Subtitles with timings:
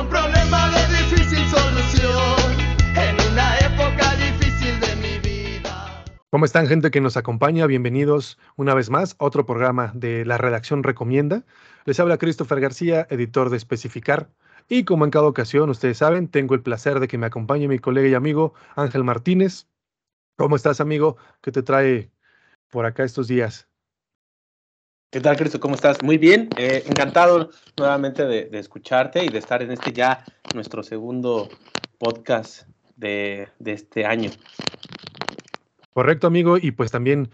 [0.00, 2.58] Un problema de difícil solución
[2.96, 6.02] en una época difícil de mi vida.
[6.30, 7.66] ¿Cómo están gente que nos acompaña?
[7.66, 11.44] Bienvenidos una vez más a otro programa de La Redacción Recomienda.
[11.84, 14.30] Les habla Christopher García, editor de Especificar.
[14.70, 17.78] Y como en cada ocasión, ustedes saben, tengo el placer de que me acompañe mi
[17.78, 19.66] colega y amigo Ángel Martínez.
[20.36, 21.18] ¿Cómo estás, amigo?
[21.42, 22.10] ¿Qué te trae
[22.70, 23.69] por acá estos días?
[25.12, 25.58] ¿Qué tal, Cristo?
[25.58, 26.04] ¿Cómo estás?
[26.04, 30.24] Muy bien, eh, encantado nuevamente de, escucharte y de estar en este ya
[30.54, 31.48] nuestro segundo
[31.98, 34.30] podcast de, este año.
[35.94, 37.28] Correcto, amigo, y pues también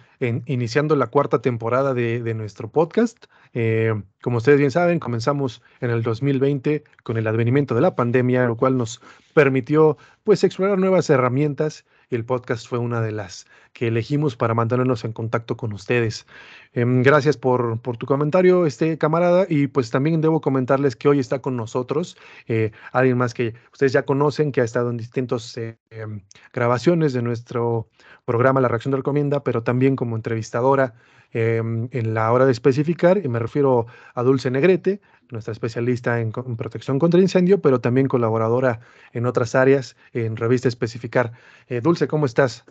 [0.47, 3.27] iniciando la cuarta temporada de, de nuestro podcast.
[3.53, 8.47] Eh, como ustedes bien saben, comenzamos en el 2020 con el advenimiento de la pandemia,
[8.47, 9.03] lo cual nos
[9.35, 15.05] permitió pues explorar nuevas herramientas el podcast fue una de las que elegimos para mantenernos
[15.05, 16.27] en contacto con ustedes.
[16.73, 21.19] Em, gracias por, por, tu comentario, este camarada, y pues también debo comentarles que hoy
[21.19, 25.57] está con nosotros eh, alguien más que ustedes ya conocen, que ha estado en distintas
[25.57, 27.89] eh, em, grabaciones de nuestro
[28.25, 30.95] programa La Reacción de Recomienda, pero también como entrevistadora
[31.37, 36.33] em, en la hora de especificar, y me refiero a Dulce Negrete, nuestra especialista en,
[36.33, 38.81] protección contra incendio, pero también colaboradora
[39.13, 41.33] en otras áreas en Revista Especificar.
[41.69, 42.65] Eh, Dulce, ¿cómo estás?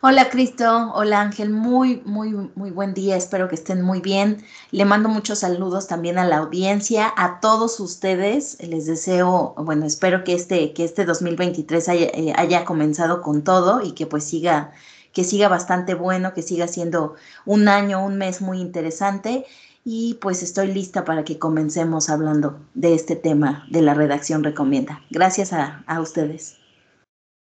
[0.00, 4.42] Hola Cristo, hola Ángel, muy, muy, muy buen día, espero que estén muy bien.
[4.70, 8.56] Le mando muchos saludos también a la audiencia, a todos ustedes.
[8.62, 13.82] Les deseo, bueno, espero que este, que este 2023 haya, eh, haya comenzado con todo
[13.82, 14.72] y que pues siga,
[15.18, 19.44] que siga bastante bueno, que siga siendo un año, un mes muy interesante
[19.84, 25.02] y pues estoy lista para que comencemos hablando de este tema de la redacción recomienda.
[25.10, 26.56] Gracias a, a ustedes.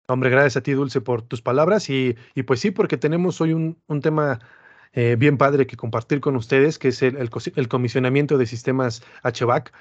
[0.10, 1.88] Hombre, gracias a ti, Dulce, por tus palabras.
[1.92, 4.40] Y, y pues sí, porque tenemos hoy un, un tema
[4.94, 9.04] eh, bien padre que compartir con ustedes, que es el, el, el comisionamiento de sistemas
[9.22, 9.72] HVAC.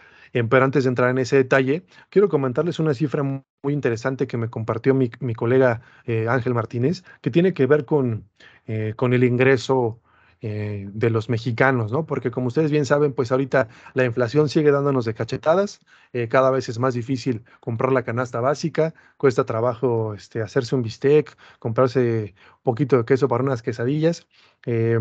[0.45, 4.51] Pero antes de entrar en ese detalle, quiero comentarles una cifra muy interesante que me
[4.51, 8.29] compartió mi, colega eh, Ángel Martínez, que tiene que ver con,
[8.67, 10.01] eh, con el ingreso
[10.43, 12.05] eh, de los mexicanos, ¿no?
[12.05, 15.81] Porque como ustedes bien saben, pues ahorita la inflación sigue dándonos de cachetadas,
[16.29, 21.37] cada vez es más difícil comprar la canasta básica, cuesta trabajo este, hacerse un bistec,
[21.59, 24.27] comprarse un poquito de queso para unas quesadillas.
[24.67, 24.99] Eh,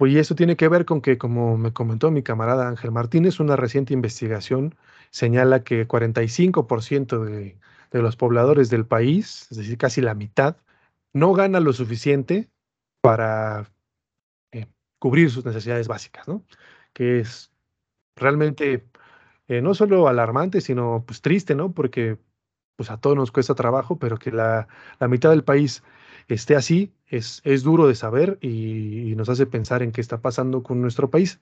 [0.00, 3.38] pues y eso tiene que ver con que, como me comentó mi camarada Ángel Martínez,
[3.38, 4.74] una reciente investigación
[5.10, 7.58] señala que 45% de,
[7.90, 10.56] de los pobladores del país, es decir, casi la mitad,
[11.12, 12.48] no gana lo suficiente
[13.02, 13.70] para
[14.98, 16.46] cubrir sus necesidades básicas, ¿no?
[16.94, 17.52] Que es
[18.16, 18.86] realmente
[19.48, 21.72] eh, no solo alarmante, sino pues triste, ¿no?
[21.72, 22.16] Porque
[22.76, 24.66] pues a todos nos cuesta trabajo, pero que la,
[24.98, 25.82] la mitad del país
[26.34, 30.62] esté así es, es duro de saber y, nos hace pensar en qué está pasando
[30.62, 31.40] con nuestro país.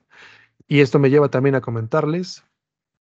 [0.67, 2.43] Y esto me lleva también a comentarles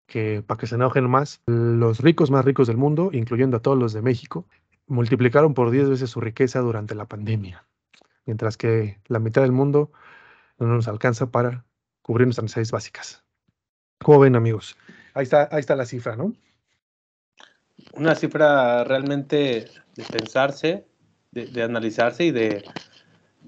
[0.08, 3.78] que para que se enojen más, los ricos más ricos del mundo, incluyendo a todos
[3.78, 4.46] los de México,
[4.88, 7.66] multiplicaron por 10 veces su riqueza durante la pandemia,
[8.26, 9.92] mientras que la mitad del mundo
[10.58, 11.66] no nos alcanza para
[12.02, 13.24] cubrir nuestras necesidades básicas.
[14.04, 14.76] ¿Cómo ven, amigos?
[15.14, 16.34] Ahí está, ahí está la cifra, ¿no?
[17.94, 20.86] Una cifra realmente de pensarse,
[21.34, 22.64] de, analizarse y de,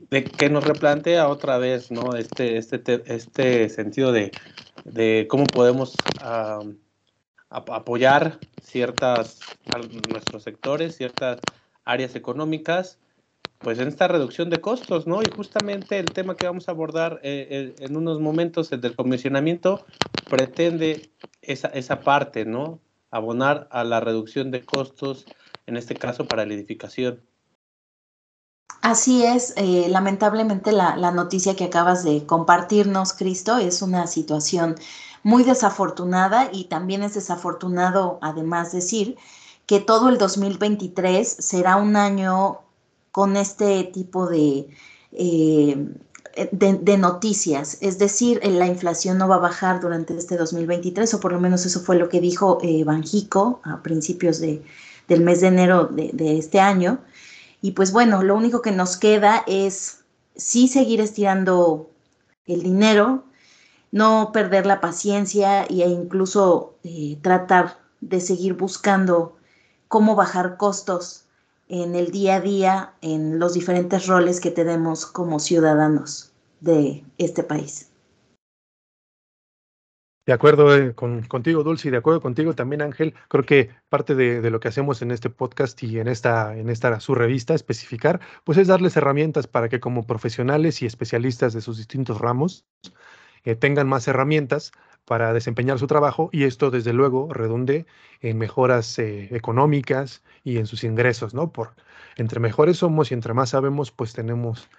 [0.10, 2.16] de, que nos replantea otra vez, ¿no?
[2.16, 4.32] Este, este, este sentido de,
[4.84, 5.96] de cómo podemos
[7.50, 9.40] apoyar ciertas,
[10.10, 11.40] nuestros sectores, ciertas
[11.84, 12.98] áreas económicas
[13.60, 15.22] pues en esta reducción de costos, ¿no?
[15.22, 19.86] Y justamente el tema que vamos a abordar eh, en unos momentos, el del comisionamiento,
[20.30, 21.10] pretende
[21.42, 22.80] esa, esa parte, ¿no?
[23.12, 25.26] Abonar a la reducción de costos,
[25.66, 27.22] en este caso para la edificación.
[28.88, 34.76] Así es, eh, lamentablemente la, la, noticia que acabas de compartirnos, Cristo, es una situación
[35.24, 39.18] muy desafortunada y también es desafortunado, además, decir
[39.66, 42.60] que todo el 2023 será un año
[43.12, 44.70] con este tipo de,
[45.14, 45.88] eh,
[46.52, 47.80] de, noticias.
[47.82, 51.66] Es decir, la inflación no va a bajar durante este 2023, o por lo menos
[51.66, 54.62] eso fue lo que dijo eh, Banjico a principios de,
[55.08, 57.00] del mes de enero de, este año.
[57.62, 60.04] Y pues bueno, lo único que nos queda es
[60.36, 61.90] sí seguir estirando
[62.46, 63.24] el dinero,
[63.92, 69.38] no perder la paciencia e incluso eh, tratar de seguir buscando
[69.88, 71.26] cómo bajar costos
[71.68, 77.44] en el día a día, en los diferentes roles que tenemos como ciudadanos de este
[77.44, 77.90] país.
[80.26, 83.14] De acuerdo eh, con, contigo, Dulce, y de acuerdo contigo también, Ángel.
[83.28, 87.00] Creo que parte de, lo que hacemos en este podcast y en esta, en esta
[87.00, 91.78] su revista, especificar, pues es darles herramientas para que como profesionales y especialistas de sus
[91.78, 92.66] distintos ramos
[93.44, 94.72] eh, tengan más herramientas
[95.06, 97.86] para desempeñar su trabajo y esto desde luego redunde
[98.22, 101.52] en mejoras eh, económicas y en sus ingresos, ¿no?
[101.52, 101.76] Por
[102.18, 104.70] entre mejores somos y entre más sabemos, pues tenemos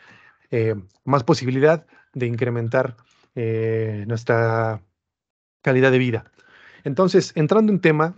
[1.05, 2.97] más posibilidad de incrementar
[3.35, 4.81] nuestra
[5.67, 6.25] calidad de vida.
[6.85, 8.15] Entonces, entrando en tema,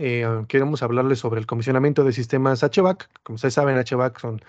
[0.48, 3.08] queremos hablarles sobre el comisionamiento de sistemas HVAC.
[3.22, 4.42] Como ustedes saben, HVAC son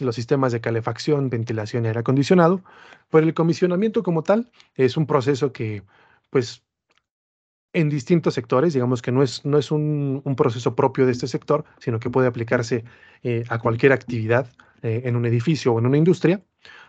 [0.00, 2.62] los sistemas de calefacción, ventilación y aire acondicionado.
[3.10, 5.82] Pero el comisionamiento como tal es un proceso que,
[6.30, 6.62] pues,
[7.72, 11.64] en distintos sectores, digamos que no es, no es un, proceso propio de este sector,
[11.80, 12.84] sino que puede aplicarse
[13.24, 14.48] eh, a cualquier actividad
[14.82, 16.40] eh, en un edificio o en una industria,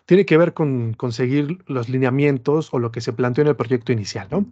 [0.06, 3.92] tiene que ver con conseguir los lineamientos o lo que se planteó en el proyecto
[3.92, 4.46] inicial, ¿no?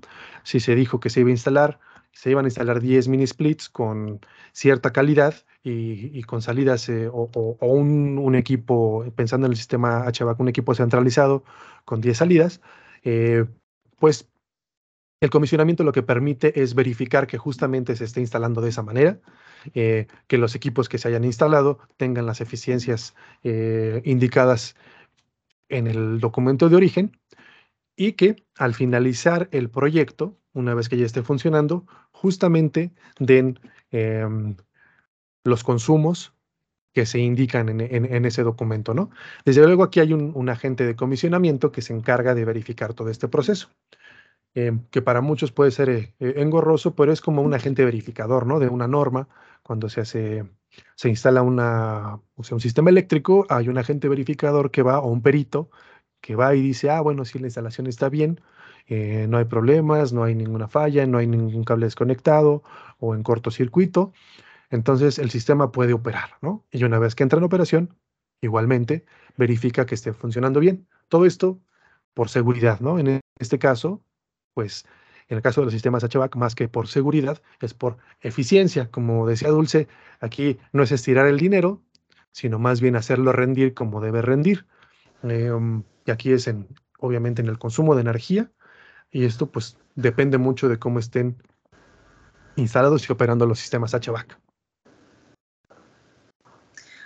[0.43, 1.79] Si se dijo que se iba a instalar,
[2.11, 4.19] se iban a instalar 10 mini splits con
[4.51, 10.47] cierta calidad y, con salidas eh, o, un, equipo, pensando en el sistema HVAC, un
[10.47, 11.43] equipo centralizado
[11.85, 12.61] con 10 salidas,
[13.99, 14.29] pues
[15.19, 19.19] el comisionamiento lo que permite es verificar que justamente se esté instalando de esa manera,
[19.73, 24.75] eh, que los equipos que se hayan instalado tengan las eficiencias eh, indicadas
[25.69, 27.19] en el documento de origen
[27.95, 33.59] y que al finalizar el proyecto, una vez que ya esté funcionando, justamente den
[33.91, 34.55] em,
[35.43, 36.33] los consumos
[36.93, 39.11] que se indican en, ese documento, ¿no?
[39.45, 43.27] Desde luego aquí hay un agente de comisionamiento que se encarga de verificar todo este
[43.27, 43.69] proceso.
[44.57, 48.57] Em, que para muchos puede ser eh, engorroso, pero es como un agente verificador, ¿no?
[48.57, 49.29] De una norma,
[49.61, 50.49] cuando se hace,
[50.95, 55.07] se instala una, o sea, un sistema eléctrico, hay un agente verificador que va, o
[55.07, 55.69] un perito,
[56.21, 58.41] que va y dice, ah, bueno, si la instalación está bien,
[58.87, 62.63] eh, no hay problemas, no hay ninguna falla, no hay ningún cable desconectado
[62.99, 64.13] o en cortocircuito,
[64.69, 66.65] entonces el sistema puede operar, ¿no?
[66.71, 67.97] Y una vez que entra en operación,
[68.41, 69.05] igualmente
[69.37, 70.87] verifica que esté funcionando bien.
[71.07, 71.59] Todo esto
[72.13, 72.99] por seguridad, ¿no?
[72.99, 74.01] En este caso,
[74.53, 74.85] pues
[75.29, 78.89] en el caso de los sistemas HVAC, más que por seguridad, es por eficiencia.
[78.89, 79.87] Como decía Dulce,
[80.19, 81.81] aquí no es estirar el dinero,
[82.31, 84.65] sino más bien hacerlo rendir como debe rendir.
[85.23, 86.67] Em, y aquí es en,
[86.99, 88.51] obviamente en el consumo de energía,
[89.11, 91.41] y esto pues depende mucho de cómo estén
[92.55, 94.39] instalados y operando los sistemas HVAC.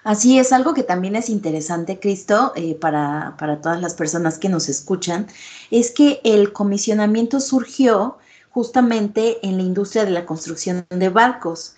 [0.03, 4.50] Así es, algo que también es interesante, Cristo, eh, para, para, todas las personas que
[4.50, 5.27] nos escuchan,
[5.69, 8.18] es que el comisionamiento surgió
[8.50, 11.75] justamente en la industria de la construcción de barcos,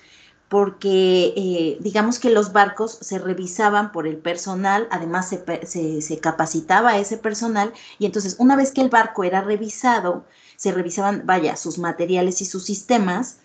[0.47, 6.97] porque eh, digamos que los barcos se revisaban por el personal, además se, se, capacitaba
[6.97, 11.77] ese personal, y entonces una vez que el barco era revisado, se revisaban, vaya, sus
[11.77, 13.37] materiales y sus sistemas,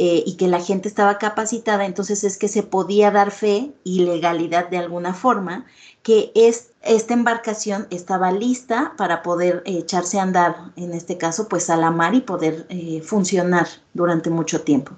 [0.00, 4.04] eh, y que la gente estaba capacitada, entonces es que se podía dar fe y
[4.04, 5.66] legalidad de alguna forma
[6.04, 11.68] que es, esta embarcación estaba lista para poder echarse a andar, en este caso, pues
[11.68, 14.92] a la mar y poder eh, funcionar durante mucho tiempo.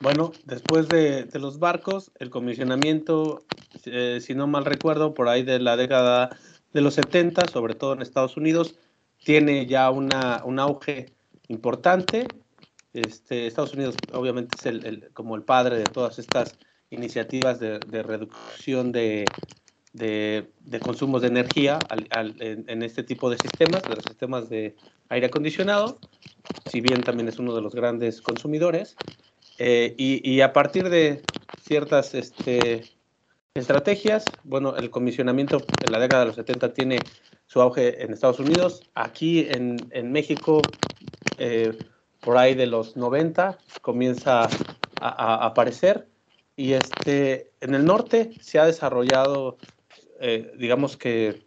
[0.00, 3.44] Bueno, después de, los barcos, el comisionamiento,
[3.84, 6.36] eh, si no mal recuerdo, por ahí de la década
[6.72, 8.74] de los 70, sobre todo en Estados Unidos,
[9.22, 11.14] tiene ya una, un auge
[11.48, 12.26] importante.
[12.92, 16.58] Este, Estados Unidos obviamente es el, como el padre de todas estas
[16.90, 19.24] iniciativas de, reducción de,
[19.92, 21.78] de, consumos de energía
[22.16, 24.74] en, este tipo de sistemas, de los sistemas de
[25.08, 25.98] aire acondicionado,
[26.66, 28.96] si bien también es uno de los grandes consumidores.
[29.58, 31.22] Eh, y, a partir de
[31.62, 32.82] ciertas este,
[33.54, 36.98] estrategias, bueno, el comisionamiento en la década de los 70 tiene
[37.46, 38.82] su auge en Estados Unidos.
[38.94, 40.62] Aquí en, en México
[41.38, 41.76] eh,
[42.20, 44.48] por ahí de los 90 comienza
[45.00, 46.06] a, aparecer.
[46.56, 49.56] Y este, en el norte se ha desarrollado,
[50.20, 51.42] eh, digamos que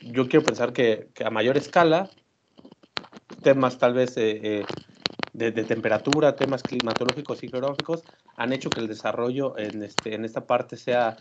[0.00, 2.10] yo quiero pensar que, a mayor escala,
[3.42, 4.64] temas tal vez eh,
[5.32, 8.02] de, temperatura, temas climatológicos y geográficos
[8.36, 11.16] han hecho que el desarrollo en, este, en esta parte sea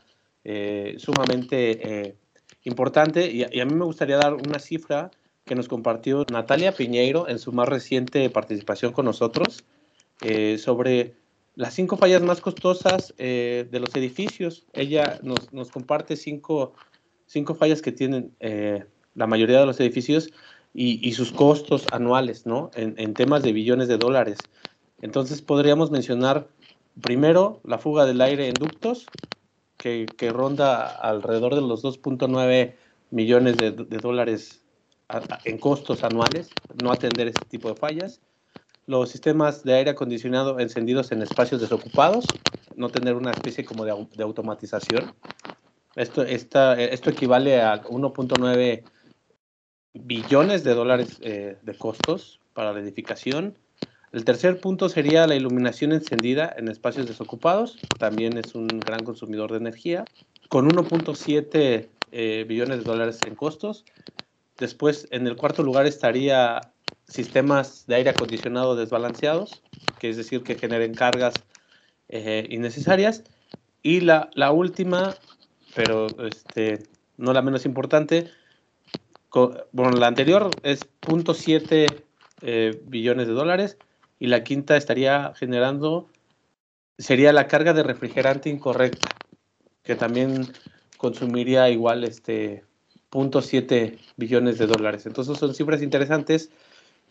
[0.98, 2.16] sumamente
[2.64, 3.30] importante.
[3.30, 5.12] Y, y, a mí me gustaría dar una cifra
[5.48, 9.64] que nos compartió Natalia Piñeiro en su más reciente participación con nosotros
[10.22, 11.16] eh, sobre
[11.56, 14.68] las cinco fallas más costosas eh, de los edificios.
[14.74, 16.74] Ella nos, nos comparte cinco,
[17.26, 18.86] cinco, fallas que tienen eh,
[19.16, 20.30] la mayoría de los edificios
[20.76, 22.70] y, y sus costos anuales, ¿no?
[22.76, 24.38] En, en, temas de billones de dólares.
[25.02, 26.48] Entonces podríamos mencionar
[27.02, 29.08] primero la fuga del aire en ductos,
[29.78, 32.76] que, que ronda alrededor de los 2.9
[33.10, 34.62] millones de, de dólares
[35.46, 36.50] en costos anuales,
[36.82, 38.22] no atender este tipo de fallas.
[38.86, 42.26] Los sistemas de aire acondicionado encendidos en espacios desocupados,
[42.76, 43.92] no tener una especie como de,
[44.24, 45.14] automatización.
[45.96, 48.84] Esto, esta, esto equivale a 1.9
[49.94, 53.58] billones de dólares eh, de costos para la edificación.
[54.14, 57.78] El tercer punto sería la iluminación encendida en espacios desocupados.
[58.00, 60.06] También es un gran consumidor de energía,
[60.50, 63.84] con 1.7 eh, billones de dólares en costos.
[64.60, 66.62] Después, en el cuarto lugar estaría
[67.08, 69.62] sistemas de aire acondicionado desbalanceados,
[70.00, 71.36] que es decir, que generen cargas
[72.10, 73.24] eh, innecesarias.
[73.84, 75.16] Y la, la, última,
[75.76, 76.84] pero este,
[77.18, 78.30] no la menos importante,
[79.72, 82.04] bueno, la anterior es 0.7
[82.42, 83.78] eh, billones de dólares
[84.20, 86.08] y la quinta estaría generando,
[86.98, 89.10] sería la carga de refrigerante incorrecta,
[89.84, 90.48] que también
[90.98, 92.64] consumiría igual este
[93.12, 95.06] 0.7 billones de dólares.
[95.06, 96.52] Entonces son cifras interesantes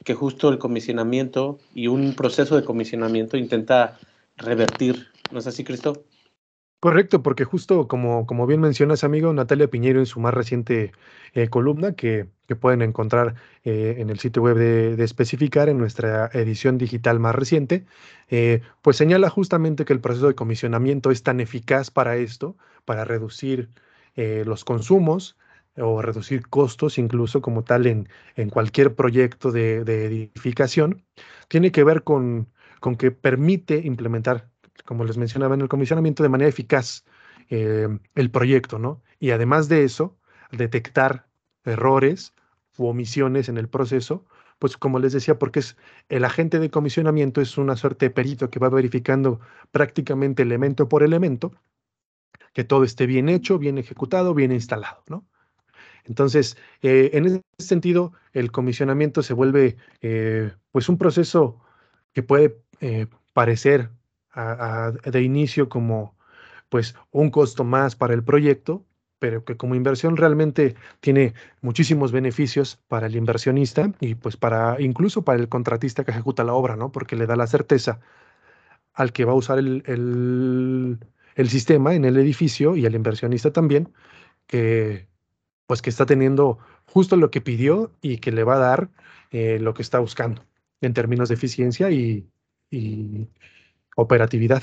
[0.05, 3.99] que justo el comisionamiento y un proceso de comisionamiento intenta
[4.37, 5.09] revertir.
[5.31, 6.05] ¿No es así, Cristo?
[6.79, 10.93] Correcto, porque justo como, como bien mencionas, amigo, Natalia Piñero en su más reciente
[11.33, 13.35] eh, columna que, que, pueden encontrar
[13.65, 17.87] eh, en el sitio web de, Especificar, en nuestra edición digital más reciente,
[18.29, 23.05] eh, pues señala justamente que el proceso de comisionamiento es tan eficaz para esto, para
[23.05, 23.71] reducir
[24.17, 25.37] los consumos
[25.79, 31.05] o reducir costos incluso como tal en, en cualquier proyecto de, de edificación,
[31.49, 32.49] tiene que ver con,
[32.81, 34.51] con que permite implementar
[34.85, 37.05] como les mencionaba en el comisionamiento, de manera eficaz
[37.51, 39.03] eh, el proyecto, ¿no?
[39.19, 40.17] Y además de eso,
[40.53, 41.27] detectar
[41.65, 42.35] errores
[42.79, 44.25] u omisiones en el proceso,
[44.59, 45.77] pues como les decía, porque es
[46.09, 49.41] el agente de comisionamiento es una suerte de perito que va verificando
[49.71, 51.53] prácticamente elemento por elemento
[52.55, 55.27] que todo esté bien hecho, bien ejecutado, bien instalado, ¿no?
[56.07, 61.61] Entonces, eh, en ese sentido, el comisionamiento se vuelve eh, pues un proceso
[62.13, 62.59] que puede
[63.33, 63.91] parecer
[65.05, 66.17] de inicio como
[66.69, 68.85] pues un costo más para el proyecto,
[69.19, 75.23] pero que como inversión realmente tiene muchísimos beneficios para el inversionista y pues para incluso
[75.23, 76.93] para el contratista que ejecuta la obra, ¿no?
[76.93, 78.01] Porque le da la certeza
[78.95, 79.83] al que va a usar el,
[81.37, 83.93] el, sistema en el edificio y al inversionista también,
[84.47, 85.09] que
[85.67, 88.91] pues que está teniendo justo lo que pidió y que le va a dar
[89.31, 90.45] eh, lo que está buscando
[90.81, 92.29] en términos de eficiencia y,
[93.99, 94.63] operatividad.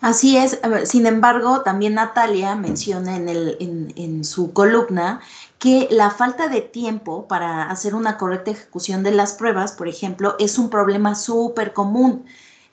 [0.00, 5.20] Así es, sin embargo, también Natalia menciona en, en, su columna
[5.58, 10.36] que la falta de tiempo para hacer una correcta ejecución de las pruebas, por ejemplo,
[10.38, 12.26] es un problema súper común.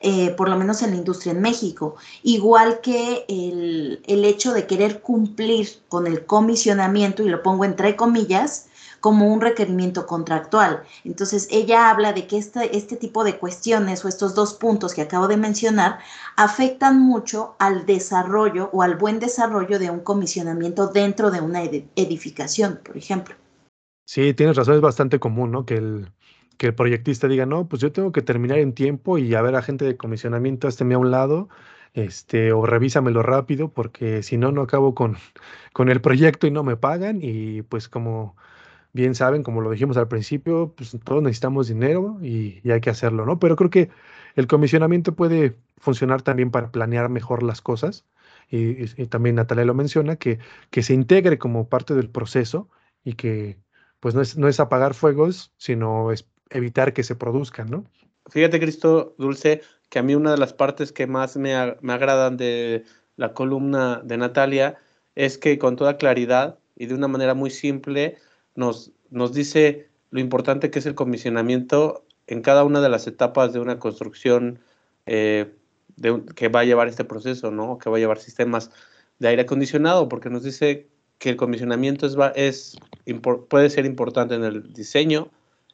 [0.04, 4.66] Eh, por lo menos en la industria en México, igual que el, el, hecho de
[4.66, 8.68] querer cumplir con el comisionamiento, y lo pongo entre comillas,
[9.02, 10.84] como un requerimiento contractual.
[11.04, 15.02] Entonces, ella habla de que este, este tipo de cuestiones o estos dos puntos que
[15.02, 16.00] acabo de mencionar
[16.38, 22.80] afectan mucho al desarrollo o al buen desarrollo de un comisionamiento dentro de una edificación,
[22.84, 23.36] por ejemplo.
[24.06, 25.66] Sí, tienes razón, es bastante común, ¿no?
[25.66, 26.12] Que el,
[26.62, 29.56] que el proyectista diga, no, pues yo tengo que terminar en tiempo y a ver
[29.56, 31.50] a gente de comisionamiento, este a un lado,
[31.94, 35.18] este, o revísamelo rápido, porque si no, no acabo con,
[35.74, 37.20] con el proyecto y no me pagan.
[37.24, 38.36] Y pues como
[38.94, 43.26] bien saben, como lo dijimos al principio, pues todos necesitamos dinero y, hay que hacerlo,
[43.26, 43.40] ¿no?
[43.40, 43.90] Pero creo que
[44.36, 48.06] el comisionamiento puede funcionar también para planear mejor las cosas.
[48.50, 50.38] Y, también Natalia lo menciona, que,
[50.70, 52.70] que se integre como parte del proceso
[53.04, 53.58] y que
[54.00, 57.86] pues no es, no es apagar fuegos, sino es evitar que se produzcan, ¿no?
[58.30, 62.38] Fíjate, Cristo Dulce, que a mí una de las partes que más me, me agradan
[62.38, 64.78] de la columna de Natalia
[65.16, 68.18] es que con toda claridad y de una manera muy simple
[68.56, 73.54] nos, nos dice lo importante que es el comisionamiento en cada una de las etapas
[73.54, 74.60] de una construcción
[75.06, 75.54] eh,
[76.36, 77.78] que va a llevar este proceso, ¿no?
[77.78, 78.72] Que va a llevar sistemas
[79.20, 82.78] de aire acondicionado, porque nos dice que el comisionamiento es, es,
[83.50, 85.30] puede ser importante en el diseño,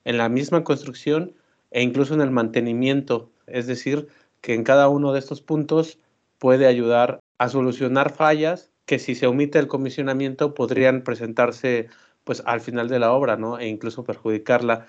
[0.08, 1.34] en la misma construcción
[1.70, 3.30] e incluso en el mantenimiento.
[3.46, 4.08] Es decir,
[4.40, 6.00] que en cada uno de estos puntos
[6.40, 11.90] puede ayudar a solucionar fallas que si se omite el comisionamiento podrían presentarse
[12.24, 13.60] pues al final de la obra, ¿no?
[13.60, 14.88] E incluso perjudicarla.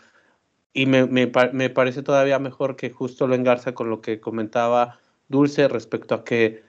[0.73, 5.01] Y me, me, me parece todavía mejor que justo lo engarza con lo que comentaba
[5.27, 6.63] Dulce respecto a que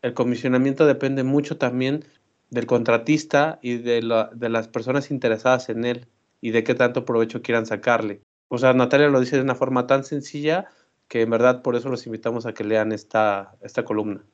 [0.00, 2.06] el comisionamiento depende mucho también
[2.48, 6.06] del contratista y de, la, de las personas interesadas en él
[6.40, 8.22] y de qué tanto provecho quieran sacarle.
[8.48, 10.68] O sea, Natalia lo dice de una forma tan sencilla
[11.08, 14.24] que en verdad por eso los invitamos a que lean esta, esta columna.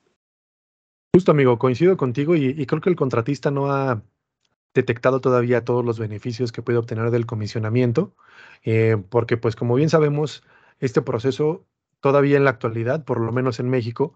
[1.15, 4.03] Justo, amigo, coincido contigo y, creo que el contratista no ha
[4.75, 8.15] detectado todavía todos los beneficios que puede obtener del comisionamiento,
[8.63, 10.45] eh, porque pues como bien sabemos,
[10.79, 11.65] este proceso
[12.01, 14.15] todavía en la actualidad, por lo menos en México,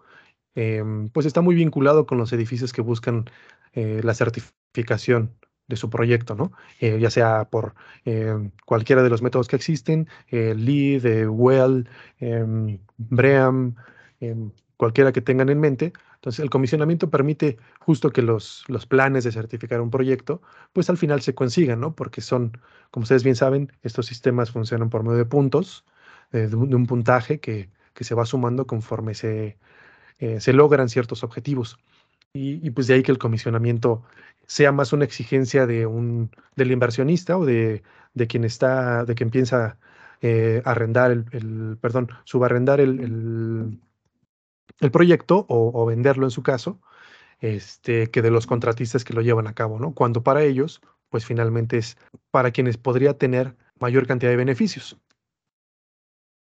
[0.53, 3.25] em, pues está muy vinculado con los edificios que buscan
[3.73, 5.33] eh, la certificación
[5.71, 6.51] de su proyecto, ¿no?
[6.81, 7.73] Eh, ya sea por
[8.05, 11.87] eh, cualquiera de los métodos que existen, Lead, Well,
[12.19, 13.75] em, Bream,
[14.19, 15.93] em, cualquiera que tengan en mente.
[16.15, 20.41] Entonces, el comisionamiento permite justo que los, los planes de certificar un proyecto,
[20.73, 21.95] pues al final se consigan, ¿no?
[21.95, 22.59] Porque son,
[22.91, 25.85] como ustedes bien saben, estos sistemas funcionan por medio de puntos,
[26.31, 29.57] de, un, puntaje que, que, se va sumando conforme se,
[30.39, 31.77] se logran ciertos objetivos.
[32.33, 34.03] Y, y, pues de ahí que el comisionamiento
[34.47, 37.83] sea más una exigencia de un, del inversionista o de,
[38.13, 39.77] de quien está, de quien piensa
[40.21, 43.79] eh, arrendar el, perdón, subarrendar el, el,
[44.79, 46.79] el proyecto o, venderlo en su caso,
[47.39, 49.93] este, que de los contratistas que lo llevan a cabo, ¿no?
[49.93, 51.97] Cuando para ellos, pues finalmente es
[52.29, 54.97] para quienes podría tener mayor cantidad de beneficios.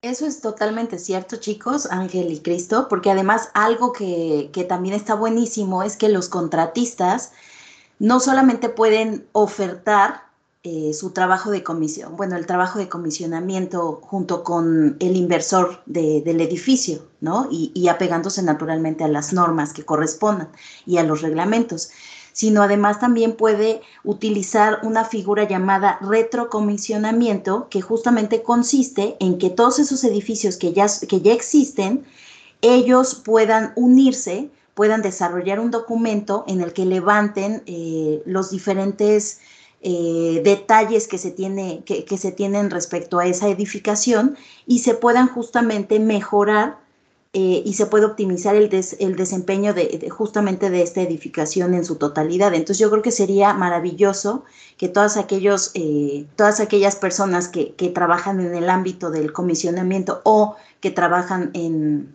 [0.02, 5.14] Eso es totalmente cierto, chicos, Ángel y Cristo, porque además algo que, que también está
[5.14, 7.32] buenísimo es que los contratistas
[7.98, 10.30] no solamente pueden ofertar
[10.62, 16.38] eh, su trabajo de comisión, bueno, el trabajo de comisionamiento junto con el inversor del
[16.38, 17.48] edificio, ¿no?
[17.50, 20.50] Y, apegándose naturalmente a las normas que correspondan
[20.84, 21.92] y a los reglamentos,
[22.40, 29.78] sino además también puede utilizar una figura llamada retrocomisionamiento, que justamente consiste en que todos
[29.78, 32.06] esos edificios que ya, que ya existen,
[32.62, 39.40] ellos puedan unirse puedan desarrollar un documento en el que levanten eh, los diferentes
[39.82, 45.28] eh, detalles que se, tiene, que, se tienen respecto a esa edificación y se puedan
[45.28, 46.78] justamente mejorar
[47.32, 51.96] eh, y se puede optimizar el, el desempeño de, justamente de esta edificación en su
[51.96, 52.54] totalidad.
[52.54, 54.44] Entonces yo creo que sería maravilloso
[54.76, 55.72] que todas, aquellos,
[56.36, 62.14] todas aquellas personas que, que, trabajan en el ámbito del comisionamiento o que trabajan en,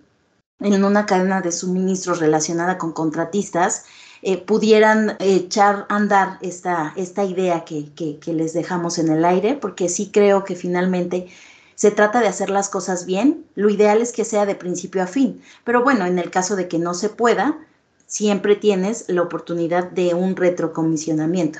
[0.60, 3.86] en una cadena de suministros relacionada con contratistas,
[4.22, 9.56] eh, pudieran echar a andar esta, esta idea que, que, les dejamos en el aire,
[9.56, 11.28] porque sí creo que finalmente
[11.76, 13.46] se trata de hacer las cosas bien.
[13.56, 16.68] Lo ideal es que sea de principio a fin, pero bueno, en el caso de
[16.68, 17.60] que no se pueda,
[18.06, 21.60] siempre tienes la oportunidad de un retrocomisionamiento.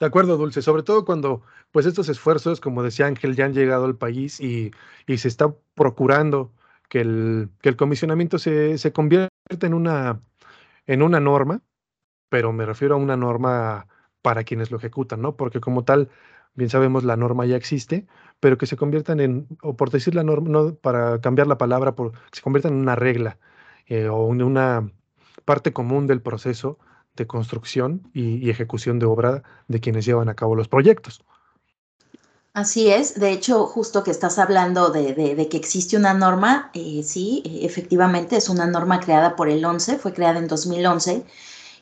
[0.00, 3.84] De acuerdo, Dulce, sobre todo cuando pues estos esfuerzos, como decía Ángel, ya han llegado
[3.84, 4.72] al país y,
[5.06, 6.50] y se está procurando
[6.88, 9.30] que el, que el comisionamiento se, se convierta
[9.62, 10.20] en una,
[10.86, 11.62] en una norma,
[12.28, 13.86] pero me refiero a una norma
[14.22, 15.36] para quienes lo ejecutan, ¿no?
[15.36, 16.10] Porque como tal,
[16.54, 18.06] bien sabemos, la norma ya existe,
[18.42, 21.94] pero que se conviertan en, o por decir la norma, no para cambiar la palabra,
[21.94, 23.38] por, que se conviertan en una regla
[23.86, 24.90] eh, o en una
[25.44, 26.76] parte común del proceso
[27.14, 31.22] de construcción y, ejecución de obra de quienes llevan a cabo los proyectos.
[32.52, 37.44] Así es, de hecho, justo que estás hablando de, que existe una norma, eh, sí,
[37.62, 41.24] efectivamente es una norma creada por el 11, fue creada en 2011,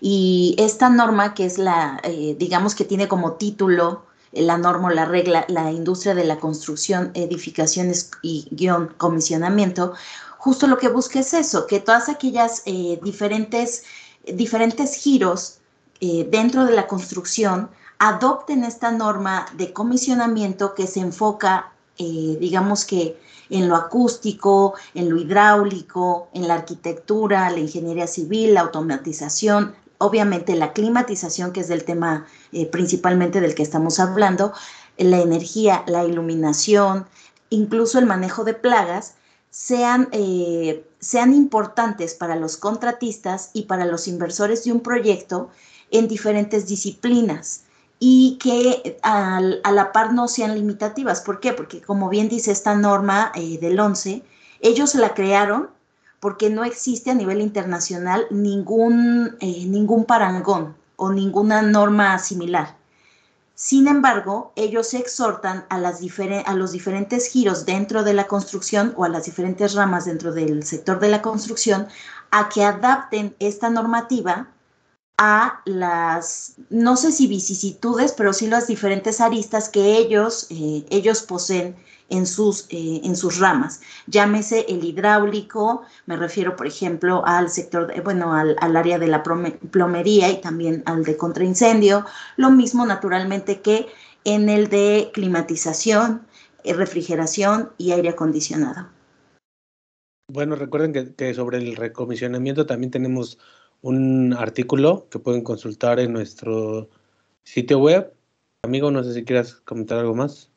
[0.03, 5.05] y esta norma que es la, eh, digamos que tiene como título la norma la
[5.05, 9.95] regla, la industria de la construcción, edificaciones y guion comisionamiento,
[10.39, 12.63] justo lo que busca es eso, que todas aquellas
[13.03, 13.85] diferentes,
[14.25, 15.59] diferentes giros
[16.01, 17.69] dentro de la construcción,
[18.01, 25.11] adopten esta norma de comisionamiento que se enfoca, eh, digamos que en lo acústico, en
[25.11, 31.69] lo hidráulico, en la arquitectura, la ingeniería civil, la automatización, obviamente la climatización, que es
[31.69, 34.53] del tema eh, principalmente del que estamos hablando,
[34.97, 37.07] la energía, la iluminación,
[37.51, 39.15] incluso el manejo de plagas,
[39.51, 45.51] sean, eh, sean importantes para los contratistas y para los inversores de un proyecto
[45.91, 47.65] en diferentes disciplinas
[47.99, 51.21] y que a la par no sean limitativas.
[51.21, 51.53] ¿Por qué?
[51.53, 54.23] Porque como bien dice esta norma eh, del 11,
[54.61, 55.69] ellos la crearon
[56.21, 62.77] porque no existe a nivel internacional ningún, eh, ningún parangón o ninguna norma similar.
[63.55, 66.01] Sin embargo, ellos exhortan a, los
[66.73, 71.11] diferentes giros dentro de la construcción o a las diferentes ramas dentro del sector de
[71.11, 71.87] la construcción
[72.31, 74.49] a que adapten esta normativa
[75.19, 81.21] a las, no sé si vicisitudes, pero sí las diferentes aristas que ellos, eh, ellos
[81.21, 81.77] poseen
[82.11, 83.81] en sus, eh, en sus ramas.
[84.07, 90.31] Llámese el hidráulico, me refiero, por ejemplo, al sector, bueno, al, área de la plomería
[90.31, 92.05] y también al de contraincendio.
[92.37, 93.87] Lo mismo, naturalmente, que
[94.25, 96.27] en el de climatización,
[96.65, 98.89] eh, refrigeración y aire acondicionado.
[100.29, 103.39] Bueno, recuerden que, que sobre el recomisionamiento también tenemos
[103.83, 106.89] un artículo que pueden consultar en nuestro
[107.45, 108.13] sitio web.
[108.63, 110.50] Amigo, no sé si quieras comentar algo más.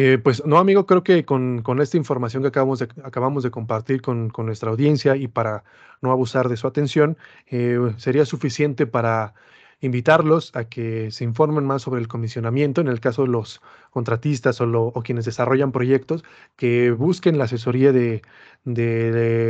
[0.00, 3.50] Eh, pues no, amigo, creo que con, con, esta información que acabamos de, acabamos de
[3.50, 5.64] compartir con, con, nuestra audiencia y para
[6.02, 9.34] no abusar de su atención, eh, sería suficiente para
[9.80, 14.60] invitarlos a que se informen más sobre el comisionamiento, en el caso de los contratistas
[14.60, 16.22] o, quienes desarrollan proyectos,
[16.54, 18.22] que busquen la asesoría de,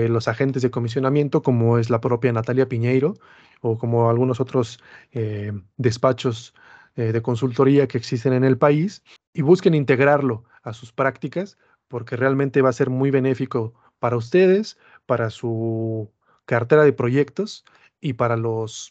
[0.09, 3.17] los agentes de comisionamiento, como es la propia Natalia Piñeiro
[3.61, 4.81] o como algunos otros
[5.13, 6.55] eh, despachos
[6.97, 9.05] de consultoría que existen en el país,
[9.39, 14.79] y busquen integrarlo a sus prácticas, porque realmente va a ser muy benéfico para ustedes,
[15.07, 16.11] para su
[16.45, 17.65] cartera de proyectos
[18.01, 18.91] y para los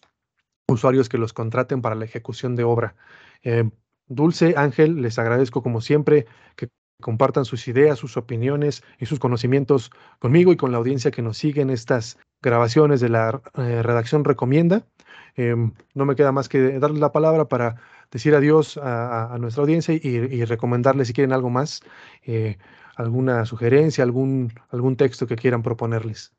[0.69, 2.95] usuarios que los contraten para la ejecución de obra.
[3.43, 3.69] Eh,
[4.07, 6.69] Dulce, Ángel, les agradezco como siempre que
[7.01, 11.37] compartan sus ideas, sus opiniones y sus conocimientos conmigo y con la audiencia que nos
[11.37, 14.87] sigue en estas grabaciones de la eh, redacción Recomienda.
[15.35, 17.75] Em, no me queda más que darles la palabra para
[18.11, 21.81] decir adiós a, nuestra audiencia y, recomendarles si quieren algo más,
[22.23, 22.57] eh,
[22.95, 26.31] alguna sugerencia, algún, algún texto que quieran proponerles.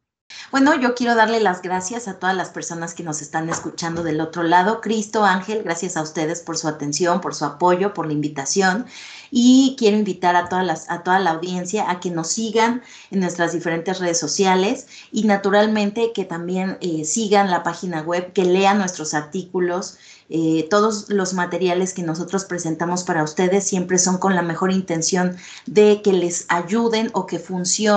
[0.50, 4.20] Bueno, yo quiero darle las gracias a todas las personas que nos están escuchando del
[4.20, 4.80] otro lado.
[4.80, 8.86] Cristo, Ángel, gracias a ustedes por su atención, por su apoyo, por la invitación.
[9.30, 13.20] Y quiero invitar a, todas las, a toda la audiencia a que nos sigan en
[13.20, 18.78] nuestras diferentes redes sociales y naturalmente que también eh, sigan la página web, que lean
[18.78, 19.98] nuestros artículos
[20.30, 25.36] eh, todos los materiales que nosotros presentamos para ustedes siempre son con la mejor intención
[25.66, 27.42] de que les ayuden o que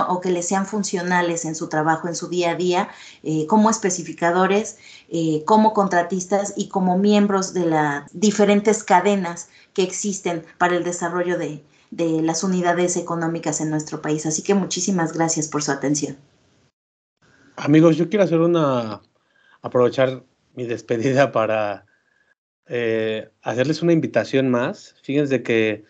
[0.08, 2.90] o que les sean funcionales en su trabajo, en su día a día,
[3.24, 4.78] eh, como especificadores,
[5.10, 11.38] eh, como contratistas y como miembros de las diferentes cadenas que existen para el desarrollo
[11.38, 14.26] de, de las unidades económicas en nuestro país.
[14.26, 16.18] Así que muchísimas gracias por su atención.
[17.58, 19.02] Amigos, yo quiero hacer una,
[19.62, 20.24] aprovechar
[20.56, 21.86] mi despedida para
[22.68, 24.96] eh, hacerles una invitación más.
[25.04, 25.84] Fíjense que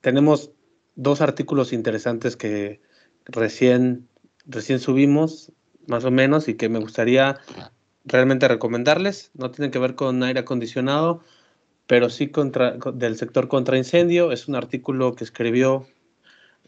[0.00, 0.52] tenemos
[0.94, 2.80] dos artículos interesantes que
[3.24, 4.08] recién,
[4.46, 5.52] recién subimos,
[5.86, 7.38] más o menos, y que me gustaría
[8.04, 9.30] realmente recomendarles.
[9.34, 11.22] No tienen que ver con aire acondicionado,
[11.86, 14.32] pero sí contra, del sector contra incendio.
[14.32, 15.86] Es un artículo que escribió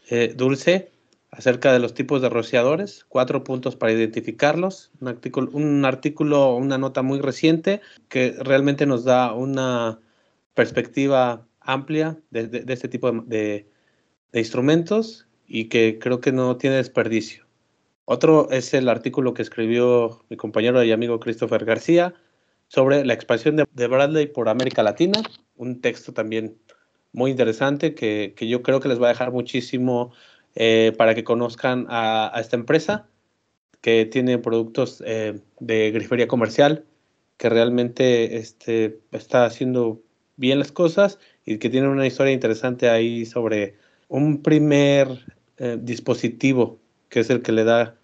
[0.09, 0.91] eh, Dulce
[1.31, 6.77] acerca de los tipos de rociadores, cuatro puntos para identificarlos, un artículo, un artículo, una
[6.77, 9.99] nota muy reciente que realmente nos da una
[10.55, 13.67] perspectiva amplia de, este tipo de,
[14.33, 17.45] instrumentos y que creo que no tiene desperdicio.
[18.05, 22.15] Otro es el artículo que escribió mi compañero y amigo Christopher García
[22.67, 25.21] sobre la expansión de, Bradley por América Latina,
[25.57, 26.57] un texto también
[27.11, 30.11] muy interesante que, que yo creo que les va a dejar muchísimo
[30.55, 33.07] eh, para que conozcan a, esta empresa
[33.81, 36.85] que tiene productos eh, de grifería comercial,
[37.37, 40.01] que realmente este, está haciendo
[40.35, 43.75] bien las cosas y que tiene una historia interesante ahí sobre
[44.07, 45.25] un primer
[45.57, 47.95] eh, dispositivo que es el que le da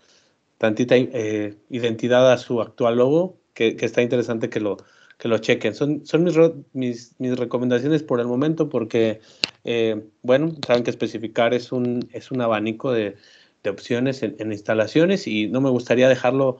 [0.58, 4.78] tantita identidad a su actual logo, que, que está interesante que lo,
[5.18, 5.74] que lo chequen.
[5.74, 6.36] Son, son mis,
[6.74, 9.22] mis, mis, recomendaciones por el momento porque,
[9.64, 13.16] eh, bueno, saben que especificar es un, es un abanico de,
[13.64, 16.60] de opciones en, instalaciones y no me gustaría dejarlo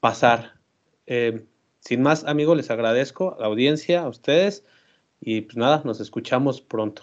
[0.00, 0.54] pasar.
[1.06, 1.44] Eh,
[1.80, 4.64] sin más, amigos, les agradezco a la audiencia, a ustedes
[5.20, 7.02] y pues nada, nos escuchamos pronto.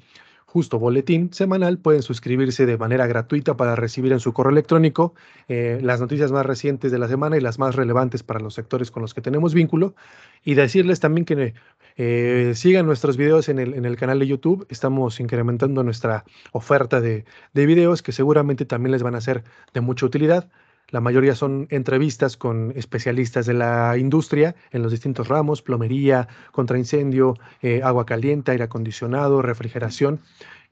[0.54, 5.12] justo boletín semanal, pueden suscribirse de manera gratuita para recibir en su correo electrónico
[5.48, 8.92] eh, las noticias más recientes de la semana y las más relevantes para los sectores
[8.92, 9.96] con los que tenemos vínculo.
[10.44, 11.54] Y decirles también que
[11.96, 14.64] eh, sigan nuestros videos en el, en el, canal de YouTube.
[14.68, 19.80] Estamos incrementando nuestra oferta de, de videos que seguramente también les van a ser de
[19.80, 20.48] mucha utilidad.
[20.90, 27.34] La mayoría son entrevistas con especialistas de la industria en los distintos ramos, plomería, contraincendio,
[27.62, 30.20] eh, agua caliente, aire acondicionado, refrigeración,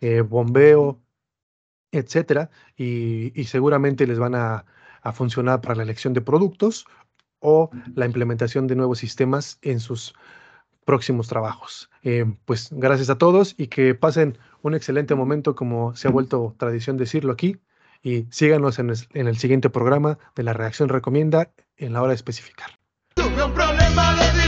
[0.01, 1.01] eh, bombeo,
[1.93, 2.51] etcétera.
[2.77, 4.65] Y, seguramente les van a,
[5.15, 6.87] funcionar para la elección de productos
[7.41, 10.15] o la implementación de nuevos sistemas en sus
[10.85, 11.91] próximos trabajos.
[12.05, 16.55] Eh, pues gracias a todos y que pasen un excelente momento, como se ha vuelto
[16.57, 17.59] tradición decirlo aquí
[18.03, 22.79] y síganos en el, siguiente programa de la reacción recomienda en la hora de especificar.
[23.15, 24.42] Tuve un problema.